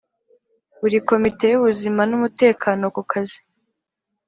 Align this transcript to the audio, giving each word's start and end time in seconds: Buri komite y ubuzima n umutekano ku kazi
Buri 0.79 0.97
komite 1.09 1.45
y 1.49 1.57
ubuzima 1.59 2.01
n 2.09 2.11
umutekano 2.17 2.83
ku 2.95 3.01
kazi 3.11 3.39